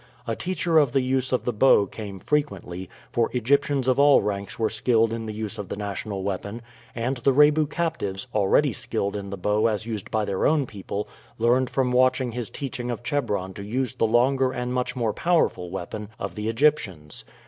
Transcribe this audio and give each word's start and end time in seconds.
A 0.25 0.35
teacher 0.35 0.79
of 0.79 0.93
the 0.93 1.01
use 1.03 1.31
of 1.31 1.45
the 1.45 1.53
bow 1.53 1.85
came 1.85 2.17
frequently 2.17 2.89
for 3.11 3.29
Egyptians 3.33 3.87
of 3.87 3.99
all 3.99 4.19
ranks 4.19 4.57
were 4.57 4.67
skilled 4.67 5.13
in 5.13 5.27
the 5.27 5.31
use 5.31 5.59
of 5.59 5.69
the 5.69 5.75
national 5.75 6.23
weapon 6.23 6.63
and 6.95 7.17
the 7.17 7.31
Rebu 7.31 7.67
captives, 7.67 8.25
already 8.33 8.73
skilled 8.73 9.15
in 9.15 9.29
the 9.29 9.37
bow 9.37 9.67
as 9.67 9.85
used 9.85 10.09
by 10.09 10.25
their 10.25 10.47
own 10.47 10.65
people, 10.65 11.07
learned 11.37 11.69
from 11.69 11.91
watching 11.91 12.31
his 12.31 12.49
teaching 12.49 12.89
of 12.89 13.03
Chebron 13.03 13.53
to 13.53 13.63
use 13.63 13.93
the 13.93 14.07
longer 14.07 14.51
and 14.51 14.73
much 14.73 14.95
more 14.95 15.13
powerful 15.13 15.69
weapon 15.69 16.09
of 16.17 16.33
the 16.33 16.49
Egyptians. 16.49 17.23